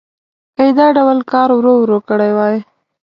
که 0.55 0.63
یې 0.67 0.71
دا 0.77 0.87
ډول 0.97 1.17
کار 1.31 1.49
ورو 1.55 1.73
ورو 1.81 1.97
کړی 2.09 2.31
وای. 2.37 2.55